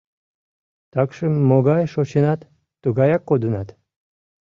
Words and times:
Такшым 0.93 1.33
могай 1.49 1.83
шочынат— 1.93 2.41
тугаяк 2.81 3.23
кодынат... 3.29 3.69